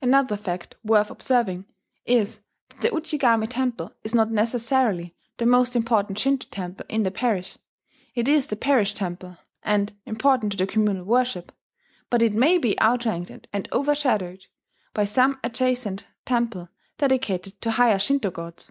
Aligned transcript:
Another 0.00 0.36
fact 0.36 0.76
worth 0.84 1.10
observing 1.10 1.64
is 2.04 2.38
that 2.68 2.82
the 2.82 2.88
Ujigami 2.90 3.48
temple 3.50 3.92
is 4.04 4.14
not 4.14 4.30
necessarily 4.30 5.16
the 5.38 5.44
most 5.44 5.74
important 5.74 6.20
Shinto 6.20 6.46
temple 6.52 6.86
in 6.88 7.02
the 7.02 7.10
parish: 7.10 7.58
it 8.14 8.28
is 8.28 8.46
the 8.46 8.54
parish 8.54 8.94
temple, 8.94 9.38
and 9.64 9.92
important 10.06 10.52
to 10.52 10.58
the 10.58 10.68
communal 10.68 11.02
worship; 11.02 11.50
but 12.10 12.22
it 12.22 12.32
may 12.32 12.58
be 12.58 12.80
outranked 12.80 13.48
and 13.52 13.68
overshadowed 13.72 14.46
by 14.94 15.02
some 15.02 15.40
adjacent 15.42 16.06
temple 16.24 16.68
dedicated 16.98 17.60
to 17.62 17.72
higher 17.72 17.98
Shinto 17.98 18.30
gods. 18.30 18.70